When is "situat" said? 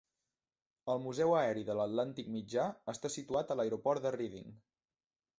3.17-3.53